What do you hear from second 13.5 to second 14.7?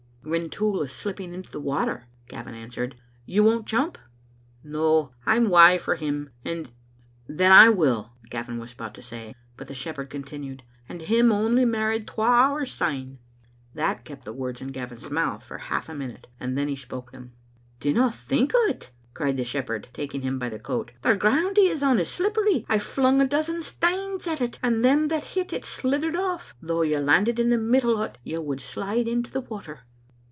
That kept the words in